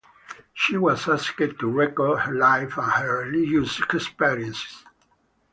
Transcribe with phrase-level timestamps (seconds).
[0.55, 4.83] She was asked to record her life and her religious experiences.